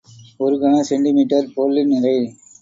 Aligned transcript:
ஒரு 0.39 0.55
கன 0.59 0.79
செண்டிமீட்டர் 0.81 1.51
பொருளின் 1.55 1.87
நிறை. 1.87 2.17